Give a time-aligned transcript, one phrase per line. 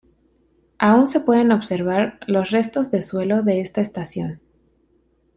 [0.79, 4.41] Aun se pueden observar los restos de suelo de esta estación.